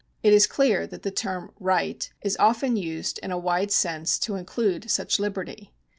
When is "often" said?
2.39-2.75